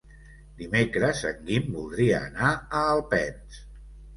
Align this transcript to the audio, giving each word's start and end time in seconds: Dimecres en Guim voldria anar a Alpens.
Dimecres 0.61 1.21
en 1.31 1.45
Guim 1.49 1.69
voldria 1.75 2.25
anar 2.31 2.51
a 2.55 2.83
Alpens. 2.97 3.63